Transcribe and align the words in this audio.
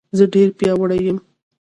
زه 0.17 0.23
ډېر 0.33 0.49
پیاوړی 0.59 0.99
یم 1.07 1.17